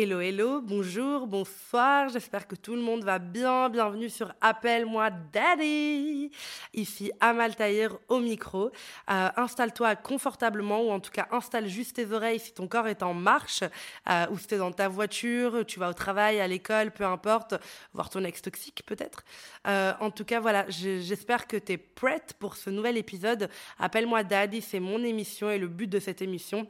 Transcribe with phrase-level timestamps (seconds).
[0.00, 3.68] Hello, hello, bonjour, bonsoir, j'espère que tout le monde va bien.
[3.68, 6.30] Bienvenue sur Appelle-moi Daddy.
[6.72, 8.70] Ici Amal Tahir au micro.
[9.10, 13.02] Euh, installe-toi confortablement ou en tout cas installe juste tes oreilles si ton corps est
[13.02, 13.64] en marche
[14.08, 17.04] euh, ou si tu es dans ta voiture, tu vas au travail, à l'école, peu
[17.04, 17.54] importe,
[17.92, 19.24] voir ton ex toxique peut-être.
[19.66, 23.50] Euh, en tout cas, voilà, j'espère que tu es prête pour ce nouvel épisode.
[23.80, 26.68] Appelle-moi Daddy, c'est mon émission et le but de cette émission,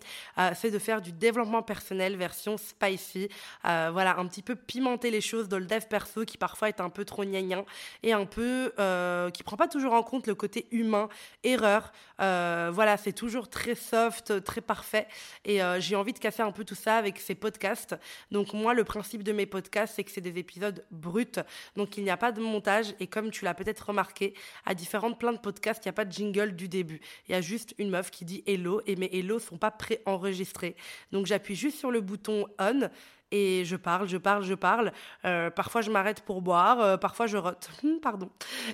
[0.54, 3.17] c'est de faire du développement personnel version spicy
[3.64, 6.80] euh, voilà, un petit peu pimenter les choses dans le dev perso qui parfois est
[6.80, 7.64] un peu trop gnangnan
[8.02, 11.08] et un peu euh, qui prend pas toujours en compte le côté humain,
[11.44, 11.92] erreur.
[12.20, 15.06] Euh, voilà, c'est toujours très soft, très parfait.
[15.44, 17.96] Et j'ai envie de casser un peu tout ça avec ces podcasts.
[18.30, 21.26] Donc moi, le principe de mes podcasts, c'est que c'est des épisodes bruts.
[21.76, 22.94] Donc il n'y a pas de montage.
[23.00, 24.34] Et comme tu l'as peut-être remarqué,
[24.66, 27.00] à différentes plein de podcasts, il n'y a pas de jingle du début.
[27.28, 30.76] Il y a juste une meuf qui dit hello et mes hello sont pas pré-enregistrés.
[31.12, 32.90] Donc j'appuie juste sur le bouton on
[33.30, 34.92] et je parle, je parle, je parle.
[35.24, 37.68] Euh, parfois, je m'arrête pour boire, euh, parfois, je rote.
[37.82, 38.28] Hmm, pardon.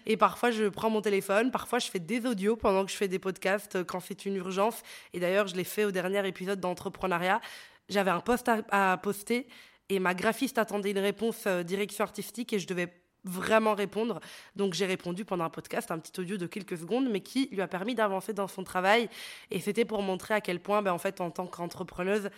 [0.06, 3.08] Et parfois, je prends mon téléphone, parfois, je fais des audios pendant que je fais
[3.08, 4.82] des podcasts euh, quand c'est une urgence.
[5.12, 7.40] Et d'ailleurs, je l'ai fait au dernier épisode d'entrepreneuriat.
[7.88, 9.46] J'avais un post à, poster
[9.90, 12.88] et ma graphiste attendait une réponse direction artistique et je devais
[13.24, 14.20] vraiment répondre.
[14.56, 17.60] Donc j'ai répondu pendant un podcast, un petit audio de quelques secondes, mais qui lui
[17.60, 19.10] a permis d'avancer dans son travail.
[19.50, 22.30] Et c'était pour montrer à quel point, ben, en fait, en tant qu'entrepreneuse,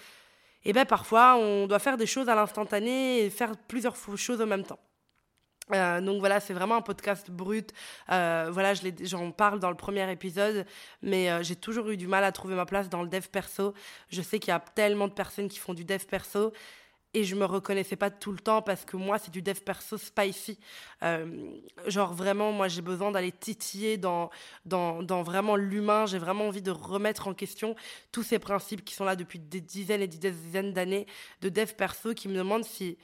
[0.67, 4.47] et bien parfois on doit faire des choses à l'instantané et faire plusieurs choses en
[4.47, 4.81] même temps.
[5.75, 7.73] Euh, donc voilà, c'est vraiment un podcast brut.
[8.11, 8.73] Euh, voilà,
[9.03, 10.65] j'en parle dans le premier épisode,
[11.03, 13.75] mais euh, j'ai toujours eu du mal à trouver ma place dans le dev perso.
[14.09, 16.53] Je sais qu'il y a tellement de personnes qui font du dev perso
[17.17, 19.97] et je me reconnaissais pas tout le temps parce que moi c'est du dev perso
[19.97, 20.59] spicy.
[21.03, 21.51] Euh,
[21.87, 24.29] genre vraiment moi j'ai besoin d'aller titiller dans,
[24.67, 26.05] dans, dans vraiment l'humain.
[26.05, 27.75] J'ai vraiment envie de remettre en question
[28.13, 31.07] tous ces principes qui sont là depuis des dizaines et des dizaines d'années
[31.41, 32.99] de dev perso qui me demandent si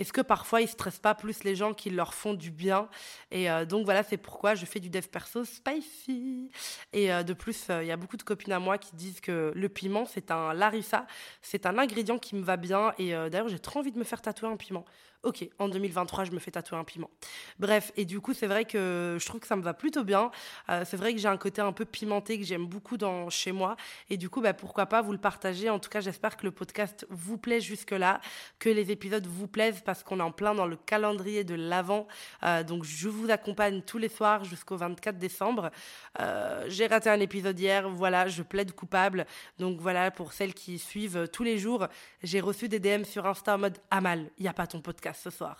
[0.00, 2.88] est-ce que parfois ils stressent pas plus les gens qui leur font du bien?
[3.30, 6.50] Et euh, donc voilà, c'est pourquoi je fais du dev perso spicy.
[6.94, 9.20] Et euh, de plus, euh, il y a beaucoup de copines à moi qui disent
[9.20, 11.06] que le piment, c'est un larissa,
[11.42, 12.94] c'est un ingrédient qui me va bien.
[12.98, 14.86] Et d'ailleurs, j'ai trop envie de me faire tatouer un piment
[15.22, 17.10] ok, en 2023, je me fais tatouer un piment.
[17.58, 20.30] Bref, et du coup, c'est vrai que je trouve que ça me va plutôt bien.
[20.70, 23.52] Euh, c'est vrai que j'ai un côté un peu pimenté que j'aime beaucoup dans, chez
[23.52, 23.76] moi.
[24.08, 25.68] Et du coup, bah, pourquoi pas vous le partager.
[25.68, 28.20] En tout cas, j'espère que le podcast vous plaît jusque-là,
[28.58, 32.06] que les épisodes vous plaisent parce qu'on est en plein dans le calendrier de l'Avent.
[32.42, 35.70] Euh, donc, je vous accompagne tous les soirs jusqu'au 24 décembre.
[36.18, 39.26] Euh, j'ai raté un épisode hier, voilà, je plaide coupable.
[39.58, 41.88] Donc, voilà, pour celles qui suivent tous les jours,
[42.22, 45.09] j'ai reçu des DM sur Insta en mode Amal, il n'y a pas ton podcast
[45.14, 45.58] ce soir.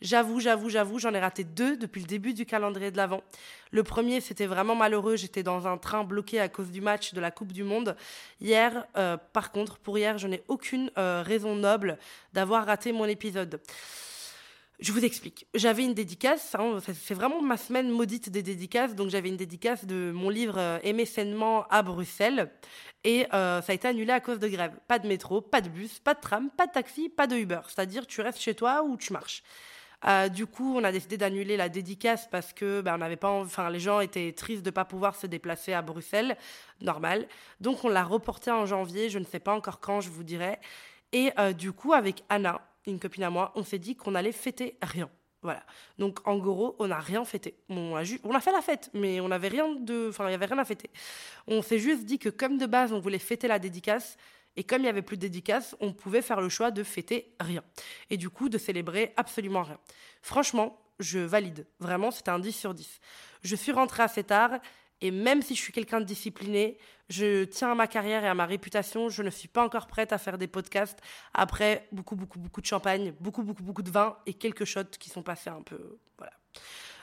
[0.00, 3.22] J'avoue, j'avoue, j'avoue, j'en ai raté deux depuis le début du calendrier de l'Avent.
[3.70, 5.16] Le premier, c'était vraiment malheureux.
[5.16, 7.96] J'étais dans un train bloqué à cause du match de la Coupe du Monde.
[8.40, 11.98] Hier, euh, par contre, pour hier, je n'ai aucune euh, raison noble
[12.32, 13.60] d'avoir raté mon épisode.
[14.82, 15.46] Je vous explique.
[15.54, 19.84] J'avais une dédicace, hein, c'est vraiment ma semaine maudite des dédicaces, donc j'avais une dédicace
[19.84, 22.50] de mon livre euh, Aimer sainement à Bruxelles,
[23.04, 24.72] et euh, ça a été annulé à cause de grève.
[24.88, 27.60] Pas de métro, pas de bus, pas de tram, pas de taxi, pas de Uber,
[27.68, 29.44] c'est-à-dire tu restes chez toi ou tu marches.
[30.04, 33.70] Euh, du coup, on a décidé d'annuler la dédicace parce que ben, on pas, enfin,
[33.70, 36.36] les gens étaient tristes de ne pas pouvoir se déplacer à Bruxelles,
[36.80, 37.28] normal.
[37.60, 39.10] Donc, on l'a reporté en janvier.
[39.10, 40.58] Je ne sais pas encore quand, je vous dirai.
[41.12, 44.76] Et du coup, avec Anna, une copine à moi, on s'est dit qu'on allait fêter
[44.82, 45.10] rien.
[45.42, 45.64] Voilà.
[45.98, 47.56] Donc en gros, on n'a rien fêté.
[47.68, 50.34] On a, on a fait la fête, mais on n'avait rien de, enfin il y
[50.34, 50.90] avait rien à fêter.
[51.46, 54.16] On s'est juste dit que comme de base on voulait fêter la dédicace
[54.56, 57.34] et comme il y avait plus de dédicace, on pouvait faire le choix de fêter
[57.40, 57.64] rien
[58.10, 59.78] et du coup de célébrer absolument rien.
[60.20, 61.66] Franchement, je valide.
[61.80, 63.00] Vraiment, c'était un 10 sur 10.
[63.42, 64.52] Je suis rentrée assez tard
[65.02, 66.78] et même si je suis quelqu'un de discipliné,
[67.10, 69.08] je tiens à ma carrière et à ma réputation.
[69.08, 71.00] Je ne suis pas encore prête à faire des podcasts
[71.34, 75.10] après beaucoup, beaucoup, beaucoup de champagne, beaucoup, beaucoup, beaucoup de vin et quelques shots qui
[75.10, 75.98] sont passés un peu.
[76.16, 76.32] Voilà.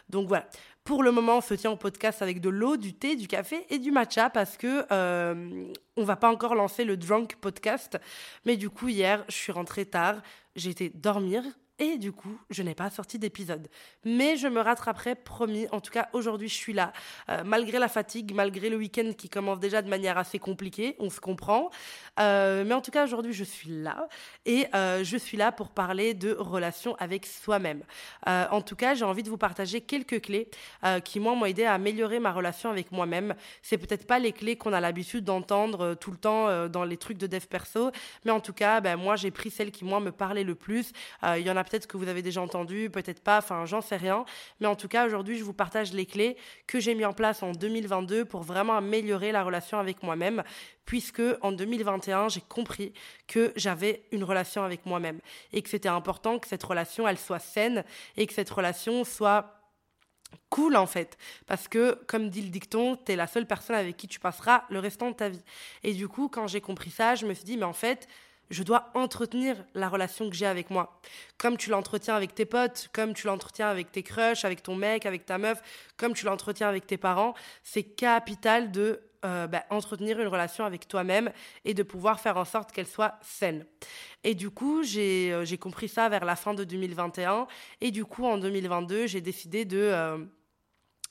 [0.08, 0.48] Donc voilà.
[0.86, 3.66] Pour le moment, on se tient au podcast avec de l'eau, du thé, du café
[3.70, 8.00] et du matcha parce que euh, on va pas encore lancer le drunk podcast.
[8.46, 10.22] Mais du coup, hier, je suis rentrée tard.
[10.56, 11.44] J'ai été dormir
[11.80, 13.70] et du coup, je n'ai pas sorti d'épisode.
[14.04, 15.68] Mais je me rattraperai, promis.
[15.72, 16.92] En tout cas, aujourd'hui, je suis là.
[17.30, 21.10] Euh, malgré la fatigue, malgré le week-end qui commence déjà de manière assez compliquée, on
[21.10, 21.70] se comprend.
[22.20, 24.10] Euh, mais en tout cas, aujourd'hui, je suis là.
[24.46, 27.84] Et euh, je suis là pour parler de relations avec soi-même.
[28.25, 30.50] en tout cas, j'ai envie de vous partager quelques clés
[31.06, 33.36] qui, moi, m'ont aidé à améliorer ma relation avec moi-même.
[33.62, 37.18] C'est peut-être pas les clés qu'on a l'habitude d'entendre tout le temps dans les trucs
[37.18, 37.92] de dev perso.
[38.25, 40.92] Mais en tout cas, ben, moi, j'ai pris celles qui, moi, me parlaient le plus.
[41.24, 43.98] Il y en a peut-être que vous avez déjà entendu, peut-être pas, enfin, j'en sais
[43.98, 44.25] rien.
[44.60, 46.36] Mais en tout cas, aujourd'hui, je vous partage les clés
[46.68, 50.44] que j'ai mis en place en 2022 pour vraiment améliorer la relation avec moi-même,
[50.86, 52.94] puisque en 2021, j'ai compris
[53.27, 55.19] que j'avais une relation avec moi-même
[55.54, 57.83] et que c'était important que cette relation, elle soit saine
[58.18, 59.56] et que cette relation soit
[60.50, 61.18] cool en fait
[61.48, 64.63] parce que comme dit le dicton tu es la seule personne avec qui tu passeras
[64.69, 65.42] le restant de ta vie
[65.83, 68.07] et du coup quand j'ai compris ça je me suis dit mais en fait
[68.50, 71.00] je dois entretenir la relation que j'ai avec moi.
[71.38, 75.06] Comme tu l'entretiens avec tes potes, comme tu l'entretiens avec tes crushs, avec ton mec,
[75.06, 75.62] avec ta meuf,
[75.98, 80.88] comme tu l'entretiens avec tes parents, c'est capital de euh, bah, entretenir une relation avec
[80.88, 81.31] toi-même
[81.66, 83.66] et de pouvoir faire en sorte qu'elle soit saine.
[84.24, 87.46] Et du coup, j'ai euh, compris ça vers la fin de 2021.
[87.81, 89.78] Et du coup, en 2022, j'ai décidé de...
[89.78, 90.18] Euh,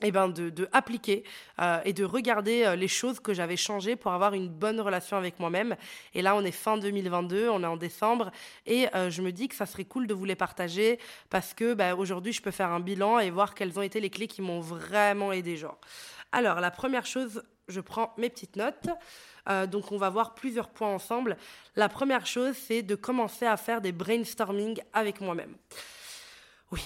[0.01, 1.25] eh ben de, de appliquer
[1.61, 5.17] euh, et de regarder euh, les choses que j'avais changées pour avoir une bonne relation
[5.17, 5.77] avec moi-même.
[6.15, 8.31] Et là, on est fin 2022, on est en décembre,
[8.67, 11.01] et euh, je me dis que ça serait cool de vous les partager
[11.31, 14.11] parce que bah, aujourd'hui, je peux faire un bilan et voir quelles ont été les
[14.11, 15.57] clés qui m'ont vraiment aidé.
[15.57, 15.79] Genre.
[16.31, 18.89] Alors, la première chose, je prends mes petites notes.
[19.67, 21.37] donc, on va voir plusieurs points ensemble.
[21.75, 25.57] La première chose, c'est de commencer à faire des brainstorming avec moi-même.
[26.71, 26.83] Oui,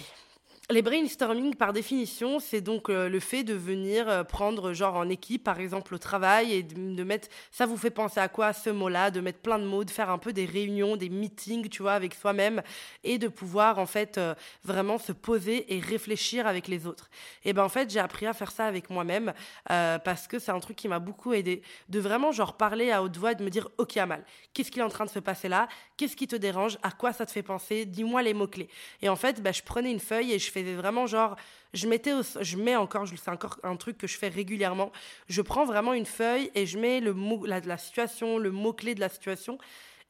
[0.71, 5.09] les brainstorming, par définition, c'est donc euh, le fait de venir euh, prendre, genre en
[5.09, 7.29] équipe, par exemple, au travail, et de, mettre.
[7.51, 10.09] Ça vous fait penser à quoi, ce mot-là De mettre plein de mots, de faire
[10.09, 12.63] un peu des réunions, des meetings, tu vois, avec soi-même,
[13.03, 17.11] et de pouvoir, en fait, euh, vraiment se poser et réfléchir avec les autres.
[17.45, 19.33] Et ben, en fait, j'ai appris à faire ça avec moi-même,
[19.67, 21.63] parce que c'est un truc qui m'a beaucoup aidé.
[21.89, 24.25] De vraiment, genre, parler à haute voix de me dire, OK, Amal,
[24.55, 25.69] qu'est-ce qui est en train de se passer là?
[25.97, 26.79] Qu'est-ce qui te dérange?
[26.83, 27.85] À quoi ça te fait penser?
[27.85, 28.69] Dis-moi les mots-clés.
[29.01, 31.37] Et en fait, ben, je prenais une feuille et je faisais vraiment genre,
[31.75, 34.93] je mettais, je mets encore, c'est encore un truc que je fais régulièrement.
[35.29, 38.95] Je prends vraiment une feuille et je mets le mot, la situation, le mot clé
[38.95, 39.59] de la situation,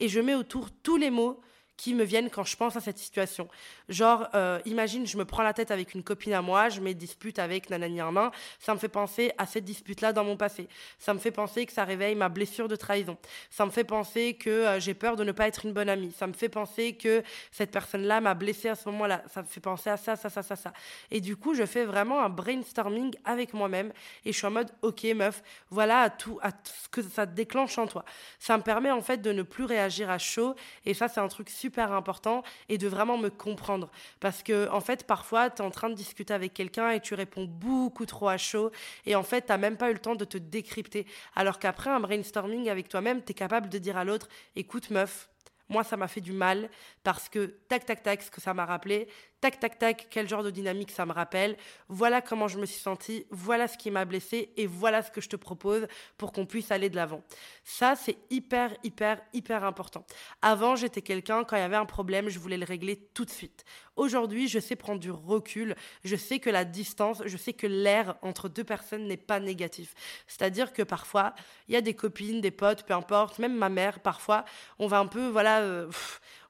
[0.01, 1.41] et je mets autour tous les mots
[1.77, 3.49] qui me viennent quand je pense à cette situation.
[3.89, 6.93] Genre, euh, imagine, je me prends la tête avec une copine à moi, je me
[6.93, 10.69] dispute avec nanani main, ça me fait penser à cette dispute-là dans mon passé.
[10.99, 13.17] Ça me fait penser que ça réveille ma blessure de trahison.
[13.51, 16.13] Ça me fait penser que euh, j'ai peur de ne pas être une bonne amie.
[16.13, 19.23] Ça me fait penser que cette personne-là m'a blessé à ce moment-là.
[19.33, 20.73] Ça me fait penser à ça, ça, ça, ça, ça.
[21.11, 23.93] Et du coup, je fais vraiment un brainstorming avec moi-même
[24.25, 27.27] et je suis en mode, ok, meuf, voilà à tout, à tout ce que ça
[27.27, 28.05] déclenche en toi.
[28.39, 30.55] Ça me permet en fait de ne plus réagir à chaud
[30.85, 33.89] et ça, c'est un truc super important et de vraiment me comprendre.
[34.21, 37.15] Parce que, en fait, parfois, tu es en train de discuter avec quelqu'un et tu
[37.15, 38.71] réponds beaucoup trop à chaud
[39.07, 41.07] et en fait, tu même pas eu le temps de te décrypter.
[41.37, 45.29] Alors qu'après un brainstorming avec toi-même, tu es capable de dire à l'autre, écoute meuf,
[45.73, 46.69] moi, ça m'a fait du mal
[47.03, 49.09] parce que tac, tac, tac, ce que ça m'a rappelé,
[49.41, 51.57] tac, tac, tac, quel genre de dynamique ça me rappelle,
[51.89, 55.21] voilà comment je me suis sentie, voilà ce qui m'a blessé et voilà ce que
[55.21, 55.87] je te propose
[56.17, 57.23] pour qu'on puisse aller de l'avant.
[57.65, 60.07] Ça, c'est hyper, hyper, hyper important.
[60.43, 63.31] Avant, j'étais quelqu'un, quand il y avait un problème, je voulais le régler tout de
[63.31, 63.65] suite.
[63.97, 68.17] Aujourd'hui, je sais prendre du recul, je sais que la distance, je sais que l'air
[68.23, 69.95] entre deux personnes n'est pas négatif.
[70.27, 71.35] C'est-à-dire que parfois,
[71.69, 74.47] il y a des copines, des potes, peu importe, même ma mère, parfois,
[74.79, 75.91] on va un peu, voilà, euh,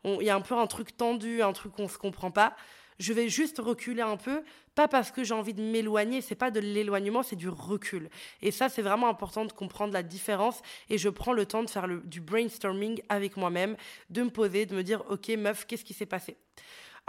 [0.04, 2.54] il y a un peu un truc tendu, un truc qu'on se comprend pas.
[3.00, 4.44] Je vais juste reculer un peu,
[4.76, 8.08] pas parce que j'ai envie de m'éloigner, c'est pas de l'éloignement, c'est du recul.
[8.40, 10.62] Et ça, c'est vraiment important de comprendre la différence.
[10.88, 13.76] Et je prends le temps de faire du brainstorming avec moi-même,
[14.10, 16.36] de me poser, de me dire, ok, meuf, qu'est-ce qui s'est passé?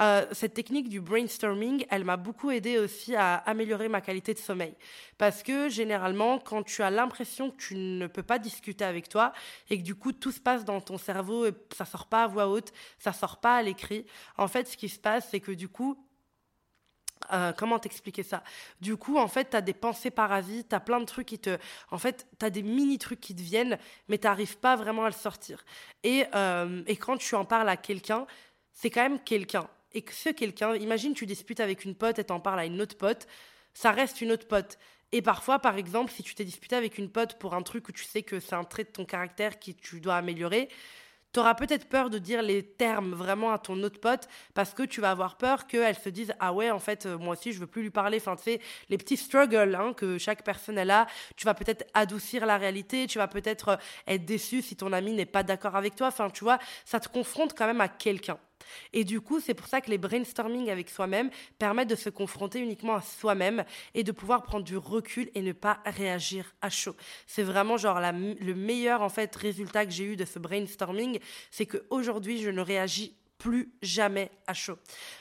[0.01, 4.39] Euh, cette technique du brainstorming, elle m'a beaucoup aidé aussi à améliorer ma qualité de
[4.39, 4.73] sommeil.
[5.19, 9.33] Parce que généralement, quand tu as l'impression que tu ne peux pas discuter avec toi
[9.69, 12.27] et que du coup tout se passe dans ton cerveau et ça sort pas à
[12.27, 14.05] voix haute, ça sort pas à l'écrit,
[14.37, 15.95] en fait, ce qui se passe, c'est que du coup,
[17.31, 18.43] euh, comment t'expliquer ça?
[18.81, 21.39] Du coup, en fait, tu as des pensées parasites, tu as plein de trucs qui
[21.39, 21.57] te...
[21.91, 25.09] En fait, tu as des mini-trucs qui te viennent, mais tu n'arrives pas vraiment à
[25.09, 25.63] le sortir.
[26.03, 28.25] Et, euh, et quand tu en parles à quelqu'un,
[28.73, 32.23] c'est quand même quelqu'un et que ce quelqu'un, imagine tu disputes avec une pote et
[32.23, 33.27] t'en parles à une autre pote,
[33.73, 34.77] ça reste une autre pote.
[35.11, 37.91] Et parfois, par exemple, si tu t'es disputé avec une pote pour un truc où
[37.91, 40.69] tu sais que c'est un trait de ton caractère que tu dois améliorer,
[41.33, 44.83] tu auras peut-être peur de dire les termes vraiment à ton autre pote parce que
[44.83, 47.59] tu vas avoir peur qu'elle se dise ah ouais en fait euh, moi aussi je
[47.59, 48.17] veux plus lui parler.
[48.17, 52.45] Enfin tu sais les petits struggles hein, que chaque personne a tu vas peut-être adoucir
[52.45, 55.95] la réalité tu vas peut-être euh, être déçu si ton ami n'est pas d'accord avec
[55.95, 56.07] toi.
[56.07, 58.37] Enfin tu vois ça te confronte quand même à quelqu'un
[58.93, 61.29] et du coup, c'est pour ça que les brainstorming avec soi-même
[61.59, 65.51] permettent de se confronter uniquement à soi-même et de pouvoir prendre du recul et ne
[65.51, 66.95] pas réagir à chaud.
[67.27, 71.19] C'est vraiment genre le meilleur en fait résultat que j'ai eu de ce brainstorming,
[71.51, 74.77] c'est qu'aujourd'hui, je ne réagis plus jamais à chaud.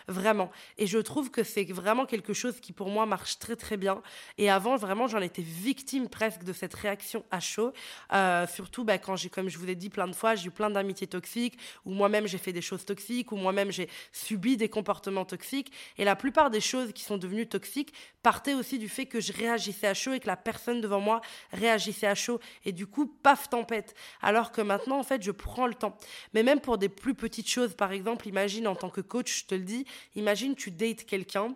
[0.06, 0.50] Vraiment.
[0.78, 4.00] Et je trouve que c'est vraiment quelque chose qui pour moi marche très très bien.
[4.38, 7.72] Et avant, vraiment, j'en étais victime presque de cette réaction à chaud.
[8.12, 10.50] Euh, surtout bah, quand j'ai, comme je vous ai dit plein de fois, j'ai eu
[10.50, 14.68] plein d'amitiés toxiques, ou moi-même j'ai fait des choses toxiques, ou moi-même j'ai subi des
[14.68, 15.72] comportements toxiques.
[15.98, 17.92] Et la plupart des choses qui sont devenues toxiques
[18.22, 21.20] partaient aussi du fait que je réagissais à chaud et que la personne devant moi
[21.52, 22.38] réagissait à chaud.
[22.64, 23.94] Et du coup, paf, tempête.
[24.20, 25.96] Alors que maintenant, en fait, je prends le temps.
[26.34, 29.46] Mais même pour des plus petites choses, par exemple, imagine en tant que coach, je
[29.46, 29.84] te le dis,
[30.16, 31.54] imagine tu dates quelqu'un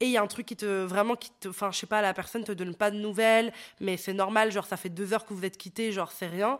[0.00, 2.02] et il y a un truc qui te vraiment qui te enfin je sais pas
[2.02, 5.26] la personne te donne pas de nouvelles mais c'est normal genre ça fait deux heures
[5.26, 6.58] que vous êtes quittés genre c'est rien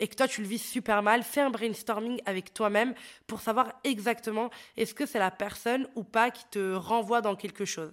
[0.00, 2.94] et que toi tu le vis super mal fais un brainstorming avec toi-même
[3.26, 7.64] pour savoir exactement est-ce que c'est la personne ou pas qui te renvoie dans quelque
[7.64, 7.92] chose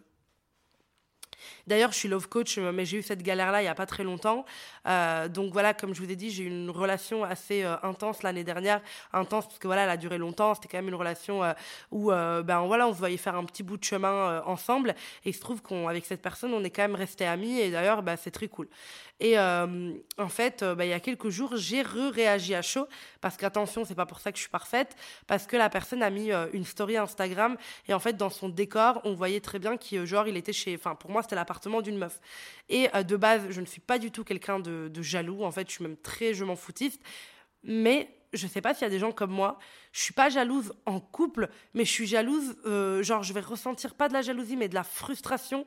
[1.67, 4.03] D'ailleurs, je suis love coach, mais j'ai eu cette galère-là il n'y a pas très
[4.03, 4.45] longtemps.
[4.87, 8.23] Euh, donc voilà, comme je vous ai dit, j'ai eu une relation assez euh, intense
[8.23, 8.81] l'année dernière.
[9.13, 10.55] Intense parce que voilà, elle a duré longtemps.
[10.55, 11.53] C'était quand même une relation euh,
[11.91, 14.91] où ben voilà, on se voyait faire un petit bout de chemin ensemble.
[15.25, 17.59] Et il se trouve qu'avec cette personne, on est quand même resté amis.
[17.59, 18.67] Et d'ailleurs, ben, c'est très cool.
[19.19, 22.87] Et en fait, ben, il y a quelques jours, j'ai re-réagi à chaud
[23.21, 26.09] parce qu'attention, c'est pas pour ça que je suis parfaite, parce que la personne a
[26.09, 30.05] mis une story Instagram et en fait, dans son décor, on voyait très bien qu'il
[30.05, 32.19] genre il était chez, enfin pour moi c'était l'appartement d'une meuf.
[32.69, 35.43] Et de base, je ne suis pas du tout quelqu'un de de, jaloux.
[35.43, 37.01] En fait, je suis même très je m'en foutiste.
[37.63, 39.57] Mais je sais pas s'il y a des gens comme moi.
[39.91, 42.55] Je suis pas jalouse en couple, mais je suis jalouse.
[42.65, 45.65] Euh, genre, je vais ressentir pas de la jalousie, mais de la frustration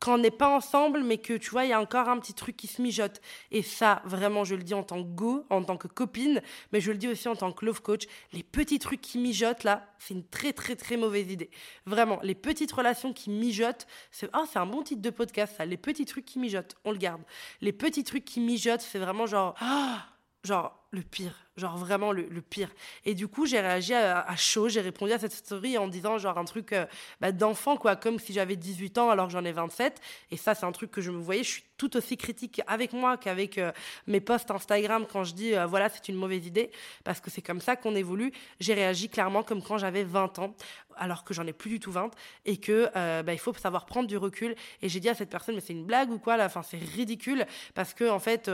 [0.00, 2.32] quand on n'est pas ensemble, mais que tu vois, il y a encore un petit
[2.32, 3.20] truc qui se mijote.
[3.50, 6.40] Et ça, vraiment, je le dis en tant que go, en tant que copine,
[6.72, 9.62] mais je le dis aussi en tant que love coach, les petits trucs qui mijotent
[9.62, 11.50] là, c'est une très très très mauvaise idée.
[11.84, 15.76] Vraiment, les petites relations qui mijotent, c'est oh, un bon titre de podcast ça, les
[15.76, 17.22] petits trucs qui mijotent, on le garde.
[17.60, 20.06] Les petits trucs qui mijotent, c'est vraiment genre ah,
[20.44, 22.68] genre le pire, genre vraiment le, pire.
[23.04, 26.36] Et du coup, j'ai réagi à, chaud, j'ai répondu à cette story en disant genre
[26.36, 26.84] un truc euh,
[27.20, 30.00] bah, d'enfant, quoi, comme si j'avais 18 ans alors que j'en ai 27.
[30.32, 32.92] Et ça, c'est un truc que je me voyais, je suis tout aussi critique avec
[32.92, 33.72] moi qu'avec euh,
[34.06, 36.72] mes posts Instagram quand je dis euh, voilà, c'est une mauvaise idée,
[37.04, 38.32] parce que c'est comme ça qu'on évolue.
[38.58, 40.56] J'ai réagi clairement comme quand j'avais 20 ans,
[40.96, 42.10] alors que j'en ai plus du tout 20,
[42.46, 42.90] et que
[43.22, 44.54] bah, il faut savoir prendre du recul.
[44.82, 46.44] Et j'ai dit à cette personne, mais c'est une blague ou quoi là?
[46.46, 48.50] Enfin, c'est ridicule, parce que en fait,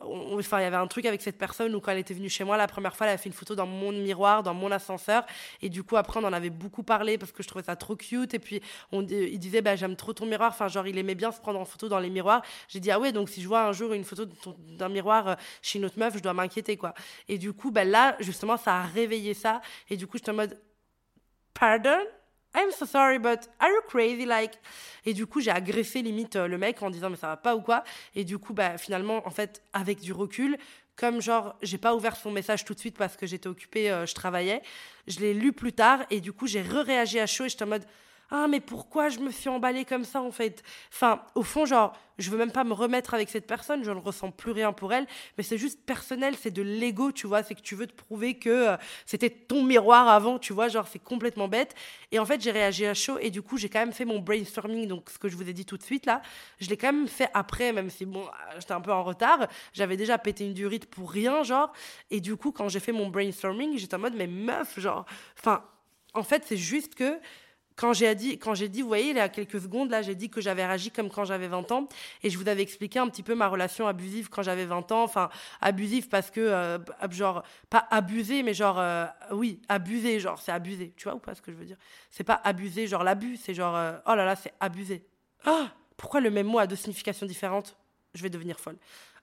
[0.00, 2.44] enfin, il y avait un truc avec cette personne ou quand elle était venue chez
[2.44, 5.24] moi la première fois, elle a fait une photo dans mon miroir, dans mon ascenseur.
[5.62, 7.96] Et du coup, après, on en avait beaucoup parlé parce que je trouvais ça trop
[7.96, 8.34] cute.
[8.34, 8.60] Et puis,
[8.92, 10.50] on, il disait, bah, j'aime trop ton miroir.
[10.50, 12.42] Enfin, genre, il aimait bien se prendre en photo dans les miroirs.
[12.68, 15.34] J'ai dit, ah ouais, donc si je vois un jour une photo d'un miroir euh,
[15.62, 16.94] chez une autre meuf, je dois m'inquiéter, quoi.
[17.28, 19.60] Et du coup, bah, là, justement, ça a réveillé ça.
[19.90, 20.58] Et du coup, j'étais en mode,
[21.54, 21.98] pardon?
[22.54, 24.24] I'm so sorry, but are you crazy?
[24.24, 24.58] Like,
[25.04, 27.54] et du coup, j'ai agressé limite euh, le mec en disant, mais ça va pas
[27.54, 27.84] ou quoi?
[28.14, 30.56] Et du coup, bah, finalement, en fait, avec du recul,
[30.98, 34.04] comme genre, j'ai pas ouvert son message tout de suite parce que j'étais occupée, euh,
[34.04, 34.60] je travaillais,
[35.06, 37.68] je l'ai lu plus tard et du coup, j'ai re-réagi à chaud et j'étais en
[37.68, 37.84] mode,
[38.30, 40.62] ah mais pourquoi je me suis emballée comme ça en fait?
[40.92, 43.98] Enfin, au fond, genre, je veux même pas me remettre avec cette personne, je ne
[43.98, 45.06] ressens plus rien pour elle,
[45.38, 48.34] mais c'est juste personnel, c'est de l'ego, tu vois, c'est que tu veux te prouver
[48.34, 51.74] que euh, c'était ton miroir avant, tu vois, genre c'est complètement bête.
[52.12, 54.18] Et en fait, j'ai réagi à chaud et du coup, j'ai quand même fait mon
[54.18, 56.20] brainstorming, donc ce que je vous ai dit tout de suite là,
[56.60, 58.26] je l'ai quand même fait après, même si bon,
[58.58, 61.72] j'étais un peu en retard, j'avais déjà pété une durite pour rien, genre,
[62.10, 65.06] et du coup, quand j'ai fait mon brainstorming, j'étais en mode, mais meuf, genre,
[65.38, 65.64] enfin,
[66.12, 67.18] en fait, c'est juste que
[67.78, 70.16] quand j'ai dit, quand j'ai dit, vous voyez, il y a quelques secondes, là, j'ai
[70.16, 71.88] dit que j'avais réagi comme quand j'avais 20 ans,
[72.24, 75.04] et je vous avais expliqué un petit peu ma relation abusive quand j'avais 20 ans,
[75.04, 75.30] enfin,
[75.60, 76.78] abusive parce que, euh,
[77.10, 81.36] genre, pas abusé, mais genre, euh, oui, abusé, genre, c'est abusé, tu vois ou pas
[81.36, 81.76] ce que je veux dire?
[82.10, 85.06] C'est pas abusé, genre l'abus, c'est genre, euh, oh là là, c'est abusé.
[85.44, 87.76] Ah, pourquoi le même mot a deux significations différentes?
[88.12, 88.76] Je vais devenir folle.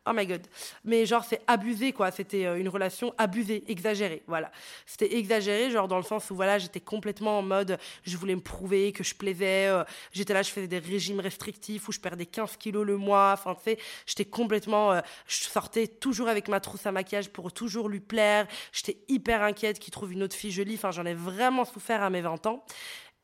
[0.07, 0.45] Oh my god.
[0.83, 2.11] Mais genre, c'est abusé, quoi.
[2.11, 4.21] C'était euh, une relation abusée, exagérée.
[4.27, 4.51] Voilà.
[4.85, 8.41] C'était exagéré, genre, dans le sens où, voilà, j'étais complètement en mode, je voulais me
[8.41, 9.65] prouver que je plaisais.
[9.67, 13.31] Euh, j'étais là, je faisais des régimes restrictifs où je perdais 15 kilos le mois.
[13.33, 14.93] Enfin, tu sais, j'étais complètement.
[14.93, 18.47] Euh, je sortais toujours avec ma trousse à maquillage pour toujours lui plaire.
[18.71, 20.75] J'étais hyper inquiète qu'il trouve une autre fille jolie.
[20.75, 22.63] Enfin, j'en ai vraiment souffert à mes 20 ans.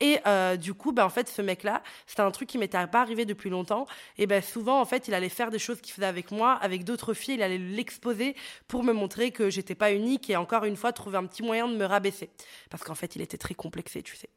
[0.01, 3.01] Et euh, du coup, ben, en fait, ce mec-là, c'était un truc qui m'était pas
[3.01, 3.85] arrivé depuis longtemps.
[4.17, 6.83] Et ben, souvent, en fait, il allait faire des choses qu'il faisait avec moi, avec
[6.83, 8.35] d'autres filles, il allait l'exposer
[8.67, 11.67] pour me montrer que j'étais pas unique et encore une fois, trouver un petit moyen
[11.67, 12.31] de me rabaisser.
[12.71, 14.29] Parce qu'en fait, il était très complexé, tu sais.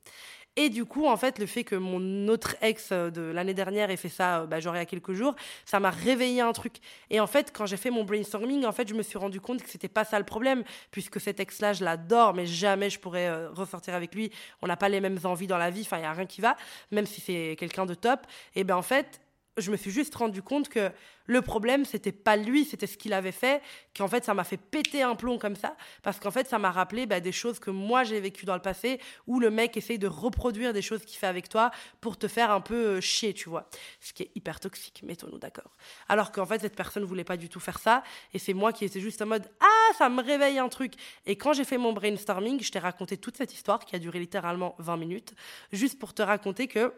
[0.57, 3.91] Et du coup, en fait, le fait que mon autre ex euh, de l'année dernière
[3.91, 6.53] ait fait ça, euh, bah, genre il y a quelques jours, ça m'a réveillé un
[6.53, 6.75] truc.
[7.11, 9.63] Et en fait, quand j'ai fait mon brainstorming, en fait, je me suis rendu compte
[9.65, 13.47] que c'était pas ça le problème, puisque cet ex-là, je l'adore, mais jamais je pourrais
[13.47, 14.31] ressortir avec lui.
[14.63, 16.57] On n'a pas les mêmes envies la vie, enfin, il y a rien qui va,
[16.91, 18.21] même si c'est quelqu'un de top.
[18.55, 19.21] Et ben en fait,
[19.57, 20.91] je me suis juste rendu compte que
[21.27, 23.63] le problème, c'était pas lui, c'était ce qu'il avait fait,
[23.97, 26.71] qu'en fait, ça m'a fait péter un plomb comme ça, parce qu'en fait, ça m'a
[26.71, 29.99] rappelé bah, des choses que moi j'ai vécues dans le passé, où le mec essaye
[29.99, 31.71] de reproduire des choses qu'il fait avec toi
[32.01, 33.71] pour te faire un peu euh, chier, tu vois.
[34.01, 35.77] Ce qui est hyper toxique, mettons-nous d'accord.
[36.09, 38.03] Alors qu'en fait, cette personne voulait pas du tout faire ça,
[38.35, 40.95] et c'est moi qui étais juste en mode Ah, ça me réveille un truc.
[41.27, 44.19] Et quand j'ai fait mon brainstorming, je t'ai raconté toute cette histoire qui a duré
[44.19, 45.35] littéralement 20 minutes,
[45.73, 46.93] juste pour te raconter que.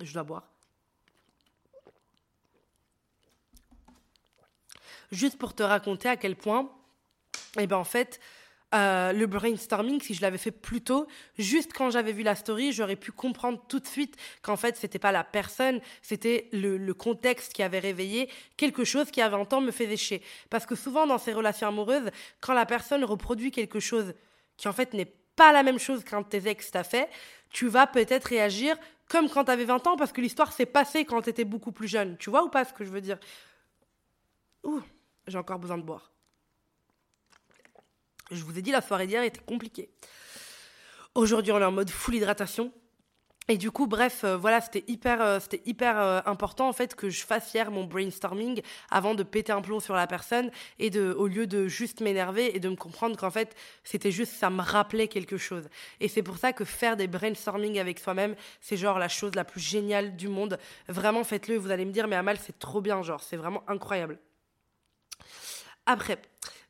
[0.00, 0.52] Je dois boire.
[5.12, 6.70] Juste pour te raconter à quel point,
[7.58, 8.18] eh ben en fait,
[8.74, 11.06] euh, le brainstorming, si je l'avais fait plus tôt,
[11.38, 14.98] juste quand j'avais vu la story, j'aurais pu comprendre tout de suite qu'en fait, c'était
[14.98, 19.60] pas la personne, c'était le, contexte qui avait réveillé quelque chose qui avait un temps
[19.60, 20.22] me faisait chier.
[20.48, 24.14] Parce que souvent, dans ces relations amoureuses, quand la personne reproduit quelque chose
[24.56, 27.10] qui en fait n'est pas la même chose qu'un de tes ex t'a fait,
[27.50, 28.76] tu vas peut-être réagir
[29.08, 31.72] comme quand tu avais 20 ans parce que l'histoire s'est passée quand tu étais beaucoup
[31.72, 32.16] plus jeune.
[32.16, 33.18] Tu vois ou pas ce que je veux dire?
[34.64, 34.80] Ouh
[35.26, 36.12] j'ai encore besoin de boire.
[38.30, 39.90] Je vous ai dit, la soirée d'hier était compliquée.
[41.14, 42.72] Aujourd'hui, on est en mode full hydratation.
[43.48, 46.94] Et du coup, bref, euh, voilà, c'était hyper, euh, c'était hyper euh, important en fait
[46.94, 50.90] que je fasse hier mon brainstorming avant de péter un plomb sur la personne et
[50.90, 54.48] de, au lieu de juste m'énerver et de me comprendre qu'en fait c'était juste ça
[54.48, 55.68] me rappelait quelque chose.
[55.98, 59.44] Et c'est pour ça que faire des brainstorming avec soi-même, c'est genre la chose la
[59.44, 60.58] plus géniale du monde.
[60.88, 61.56] Vraiment, faites-le.
[61.56, 64.18] Vous allez me dire, mais Amal, c'est trop bien, genre, c'est vraiment incroyable.
[65.86, 66.18] Après,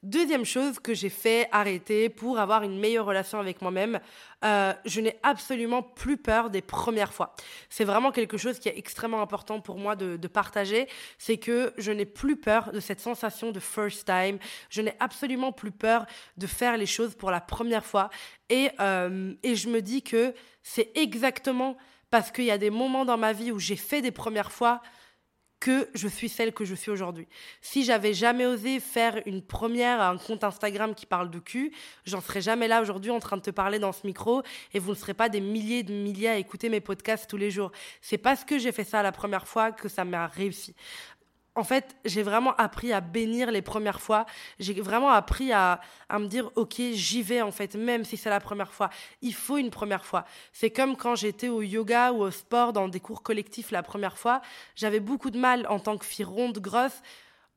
[0.02, 4.00] deuxième chose que j'ai fait arrêter pour avoir une meilleure relation avec moi-même,
[4.44, 7.34] euh, je n'ai absolument plus peur des premières fois.
[7.68, 11.92] C'est vraiment quelque chose qui est extrêmement important pour moi de, partager, c'est que je
[11.92, 14.38] n'ai plus peur de cette sensation de first time,
[14.70, 16.06] je n'ai absolument plus peur
[16.38, 18.08] de faire les choses pour la première fois,
[18.48, 21.76] et, euh, et je me dis que c'est exactement
[22.10, 24.82] parce qu'il y a des moments dans ma vie où j'ai fait des premières fois,
[25.62, 27.28] que je suis celle que je suis aujourd'hui.
[27.60, 31.70] Si j'avais jamais osé faire une première à un compte Instagram qui parle de cul,
[32.04, 34.42] j'en serais jamais là aujourd'hui en train de te parler dans ce micro
[34.74, 37.52] et vous ne serez pas des milliers de milliers à écouter mes podcasts tous les
[37.52, 37.70] jours.
[38.00, 40.74] C'est parce que j'ai fait ça la première fois que ça m'a réussi
[41.54, 44.24] en fait, j'ai vraiment appris à bénir les premières fois.
[44.58, 45.80] J'ai vraiment appris à,
[46.10, 48.88] me dire, ok, j'y vais en fait, même si c'est la première fois.
[49.20, 50.24] Il faut une première fois.
[50.52, 54.16] C'est comme quand j'étais au yoga ou au sport dans des cours collectifs la première
[54.16, 54.40] fois.
[54.76, 57.02] J'avais beaucoup de mal en tant que fille ronde, grosse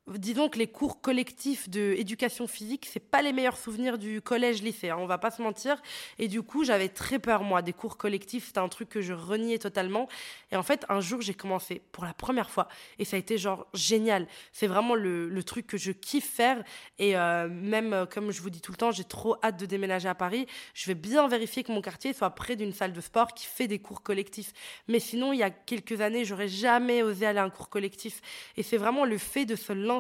[0.07, 4.89] disons que les cours collectifs de éducation physique, c'est pas les meilleurs souvenirs du collège-lycée,
[4.91, 5.81] hein, on va pas se mentir.
[6.19, 9.13] Et du coup, j'avais très peur, moi, des cours collectifs, c'était un truc que je
[9.13, 10.07] reniais totalement.
[10.51, 12.67] Et en fait, un jour, j'ai commencé pour la première fois,
[12.99, 14.27] et ça a été genre génial.
[14.51, 16.63] C'est vraiment le, le, truc que je kiffe faire.
[16.99, 19.65] Et euh, même, euh, comme je vous dis tout le temps, j'ai trop hâte de
[19.65, 20.45] déménager à Paris.
[20.75, 23.67] Je vais bien vérifier que mon quartier soit près d'une salle de sport qui fait
[23.67, 24.53] des cours collectifs.
[24.87, 28.21] Mais sinon, il y a quelques années, j'aurais jamais osé aller à un cours collectif.
[28.55, 29.94] Et c'est vraiment le fait de se lancer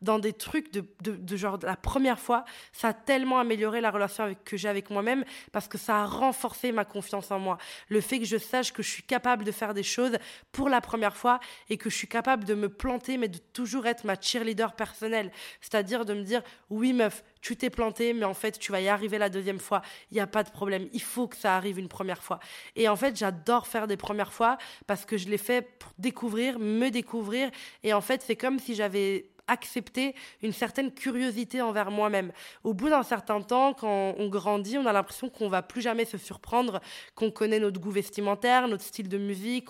[0.00, 4.34] dans des trucs de, de, genre la première fois, ça a tellement amélioré la relation
[4.44, 7.58] que j'ai avec moi-même parce que ça a renforcé ma confiance en moi.
[7.88, 10.18] Le fait que je sache que je suis capable de faire des choses
[10.52, 11.40] pour la première fois
[11.70, 15.30] et que je suis capable de me planter, mais de toujours être ma cheerleader personnelle.
[15.60, 18.88] C'est-à-dire de me dire, oui meuf, tu t'es planté, mais en fait, tu vas y
[18.88, 19.82] arriver la deuxième fois.
[20.10, 20.88] Il n'y a pas de problème.
[20.92, 22.38] Il faut que ça arrive une première fois.
[22.76, 26.60] Et en fait, j'adore faire des premières fois parce que je l'ai fait pour découvrir,
[26.60, 27.50] me découvrir.
[27.82, 32.32] Et en fait, c'est comme si j'avais accepté une certaine curiosité envers moi-même.
[32.64, 36.04] Au bout d'un certain temps, quand on grandit, on a l'impression qu'on va plus jamais
[36.04, 36.80] se surprendre,
[37.14, 39.68] qu'on connaît notre goût vestimentaire, notre style de musique,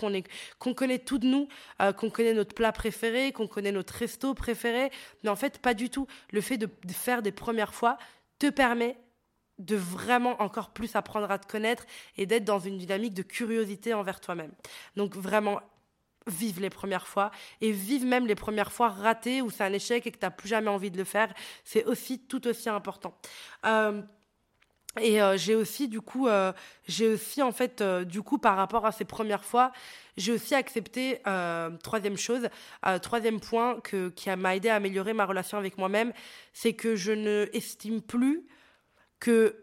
[0.58, 1.48] qu'on connaît tout de nous,
[1.80, 4.90] euh, qu'on connaît notre plat préféré, qu'on connaît notre resto préféré.
[5.22, 6.06] Mais en fait, pas du tout.
[6.30, 7.96] Le fait de faire des premières fois
[8.38, 8.96] te permet
[9.58, 11.84] de vraiment encore plus apprendre à te connaître
[12.16, 14.52] et d'être dans une dynamique de curiosité envers toi-même.
[14.96, 15.60] Donc vraiment,
[16.26, 17.30] vive les premières fois
[17.60, 20.30] et vive même les premières fois ratées où c'est un échec et que tu n'as
[20.30, 21.32] plus jamais envie de le faire.
[21.64, 23.16] C'est aussi tout aussi important.
[23.66, 24.02] Euh,
[25.00, 26.52] et euh, j'ai aussi du coup, euh,
[26.86, 29.72] j'ai aussi en fait du coup par rapport à ces premières fois,
[30.16, 31.22] j'ai aussi accepté
[31.82, 32.48] troisième chose,
[33.00, 36.12] troisième point que qui m'a aidé à améliorer ma relation avec moi-même,
[36.52, 38.46] c'est que je ne estime plus
[39.20, 39.61] que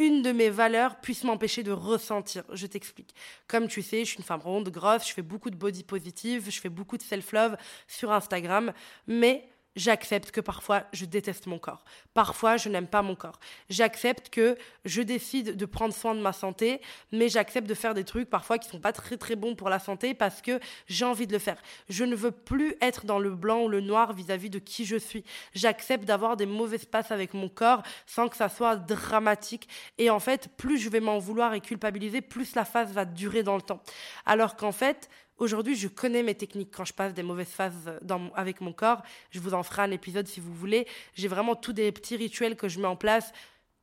[0.00, 2.42] une de mes valeurs puisse m'empêcher de ressentir.
[2.52, 3.14] Je t'explique.
[3.46, 6.50] Comme tu sais, je suis une femme ronde, grosse, je fais beaucoup de body positive,
[6.50, 8.72] je fais beaucoup de self-love sur Instagram,
[9.06, 11.84] mais J'accepte que parfois je déteste mon corps.
[12.12, 13.38] Parfois je n'aime pas mon corps.
[13.68, 16.80] J'accepte que je décide de prendre soin de ma santé,
[17.12, 19.78] mais j'accepte de faire des trucs parfois qui sont pas très très bons pour la
[19.78, 21.56] santé parce que j'ai envie de le faire.
[21.88, 24.96] Je ne veux plus être dans le blanc ou le noir vis-à-vis de qui je
[24.96, 25.24] suis.
[25.54, 29.68] J'accepte d'avoir des mauvais passes avec mon corps sans que ça soit dramatique.
[29.98, 33.44] Et en fait, plus je vais m'en vouloir et culpabiliser, plus la phase va durer
[33.44, 33.82] dans le temps.
[34.26, 35.08] Alors qu'en fait,
[35.40, 37.98] Aujourd'hui, je connais mes techniques quand je passe des mauvaises phases
[38.34, 39.02] avec mon corps.
[39.30, 40.86] Je vous en ferai un épisode si vous voulez.
[41.14, 43.32] J'ai vraiment tous des petits rituels que je mets en place.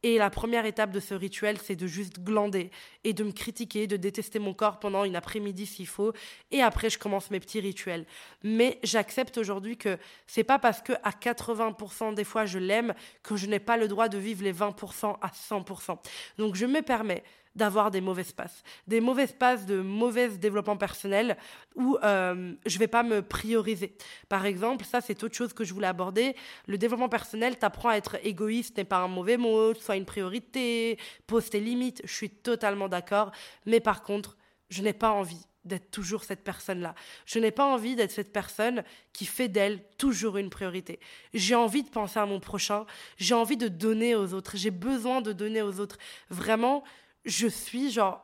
[0.04, 2.70] Et la première étape de ce rituel, c'est de juste glander
[3.04, 6.14] et de me critiquer, de détester mon corps pendant une après-midi s'il faut.
[6.52, 8.06] Et après, je commence mes petits rituels.
[8.44, 12.94] Mais j'accepte aujourd'hui que c'est pas parce que à 80% des fois je l'aime
[13.24, 15.98] que je n'ai pas le droit de vivre les 20% à 100%.
[16.38, 17.24] Donc je me permets
[17.58, 18.64] d'avoir des mauvais passes.
[18.88, 21.38] Des mauvais passes de mauvais développement personnel
[21.76, 23.98] où euh, je vais pas me prioriser.
[24.30, 26.36] Par exemple, ça c'est autre chose que je voulais aborder.
[26.68, 30.98] Le développement personnel t'apprend à être égoïste n'est pas un mauvais mot, soit une priorité,
[31.26, 33.32] pose tes limites, je suis totalement d'accord.
[33.66, 34.38] Mais par contre,
[34.70, 36.96] je n'ai pas envie d'être toujours cette personne-là.
[37.26, 41.00] Je n'ai pas envie d'être cette personne qui fait d'elle toujours une priorité.
[41.34, 42.86] J'ai envie de penser à mon prochain,
[43.18, 45.98] j'ai envie de donner aux autres, j'ai besoin de donner aux autres.
[46.30, 46.84] Vraiment,
[47.28, 48.24] je suis genre.